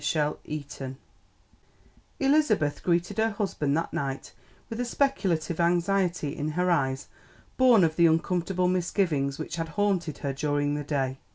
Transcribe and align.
CHAPTER 0.03 0.39
X 0.79 0.81
Elizabeth 2.19 2.81
greeted 2.81 3.19
her 3.19 3.29
husband 3.29 3.77
that 3.77 3.93
night 3.93 4.33
with 4.67 4.79
a 4.79 4.83
speculative 4.83 5.59
anxiety 5.59 6.35
in 6.35 6.47
her 6.53 6.71
eyes 6.71 7.07
born 7.55 7.83
of 7.83 7.97
the 7.97 8.07
uncomfortable 8.07 8.67
misgivings 8.67 9.37
which 9.37 9.57
had 9.57 9.69
haunted 9.77 10.17
her 10.17 10.33
during 10.33 10.73
the 10.73 10.83
day. 10.83 11.19